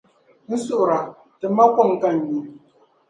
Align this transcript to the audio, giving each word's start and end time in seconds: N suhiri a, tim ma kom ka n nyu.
N 0.49 0.51
suhiri 0.65 0.93
a, 0.97 0.99
tim 1.39 1.51
ma 1.57 1.65
kom 1.75 1.89
ka 2.01 2.09
n 2.15 2.17
nyu. 2.29 2.39